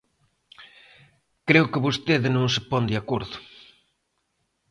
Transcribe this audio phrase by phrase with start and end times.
[1.47, 3.37] Creo que vostede non se pon de acordo.